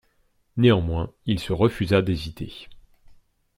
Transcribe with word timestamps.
Néanmoins, 0.57 1.13
il 1.27 1.39
se 1.39 1.53
refusa 1.53 2.01
d'hésiter. 2.01 2.67